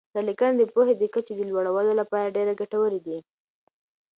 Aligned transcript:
دا 0.15 0.19
لیکنې 0.27 0.55
د 0.57 0.63
پوهې 0.73 0.93
د 0.97 1.03
کچې 1.13 1.33
د 1.37 1.41
لوړولو 1.49 1.91
لپاره 2.01 2.33
ډېر 2.35 2.47
ګټورې 2.61 2.99
دي. 3.05 3.17